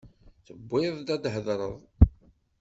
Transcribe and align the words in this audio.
Tewwi-d 0.45 1.07
ad 1.15 1.21
tḥadreḍ. 1.23 1.77